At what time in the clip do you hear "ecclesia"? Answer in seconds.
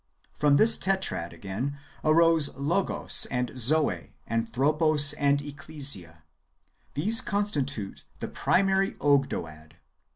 5.43-6.23